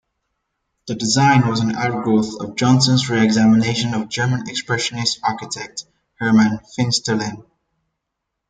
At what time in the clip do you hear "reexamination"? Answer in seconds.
3.07-3.93